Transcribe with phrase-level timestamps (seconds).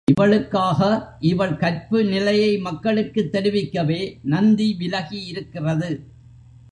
[0.11, 0.79] இவளுக்காக,
[1.19, 4.17] இவள் கற்பு நிலையை மக்களுக்குத் தெரிவிக்கவே,
[4.23, 5.89] நந்தி விலகி இருக்கிறது.